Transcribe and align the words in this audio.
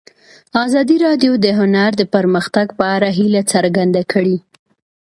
ازادي 0.65 0.97
راډیو 1.05 1.31
د 1.39 1.45
هنر 1.59 1.91
د 1.97 2.03
پرمختګ 2.15 2.67
په 2.79 2.85
اړه 2.95 3.09
هیله 3.17 3.41
څرګنده 3.53 4.01
کړې. 4.11 4.37